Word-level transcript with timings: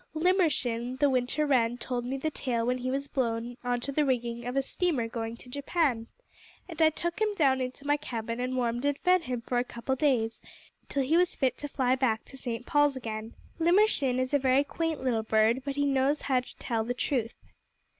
Limmershin, 0.15 0.97
the 0.97 1.11
Winter 1.11 1.45
Wren, 1.45 1.77
told 1.77 2.05
me 2.05 2.17
the 2.17 2.31
tale 2.31 2.65
when 2.65 2.79
he 2.79 2.89
was 2.89 3.07
blown 3.07 3.55
on 3.63 3.79
to 3.81 3.91
the 3.91 4.03
rigging 4.03 4.47
of 4.47 4.55
a 4.55 4.61
steamer 4.63 5.07
going 5.07 5.37
to 5.37 5.47
Japan, 5.47 6.07
and 6.67 6.81
I 6.81 6.89
took 6.89 7.21
him 7.21 7.35
down 7.35 7.61
into 7.61 7.85
my 7.85 7.97
cabin 7.97 8.39
and 8.39 8.57
warmed 8.57 8.83
and 8.83 8.97
fed 8.97 9.21
him 9.21 9.41
for 9.41 9.59
a 9.59 9.63
couple 9.63 9.93
of 9.93 9.99
days 9.99 10.41
till 10.89 11.03
he 11.03 11.17
was 11.17 11.35
fit 11.35 11.55
to 11.59 11.67
fly 11.67 11.93
back 11.93 12.25
to 12.25 12.35
St. 12.35 12.65
Paul's 12.65 12.95
again. 12.95 13.35
Limmershin 13.59 14.17
is 14.19 14.33
a 14.33 14.39
very 14.39 14.63
quaint 14.63 15.03
little 15.03 15.21
bird, 15.21 15.61
but 15.63 15.75
he 15.75 15.85
knows 15.85 16.23
how 16.23 16.39
to 16.39 16.57
tell 16.57 16.83
the 16.83 16.95
truth. 16.95 17.35